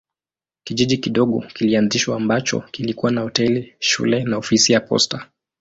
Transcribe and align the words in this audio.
Kijiji 0.63 0.97
kidogo 0.97 1.41
kilianzishwa 1.53 2.15
ambacho 2.15 2.59
kilikuwa 2.71 3.11
na 3.11 3.21
hoteli, 3.21 3.75
shule 3.79 4.23
na 4.23 4.37
ofisi 4.37 4.73
ya 4.73 4.79
posta. 4.79 5.27